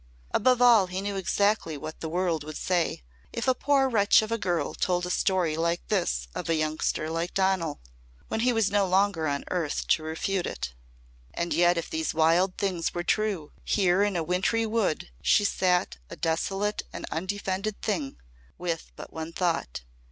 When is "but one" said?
18.95-19.31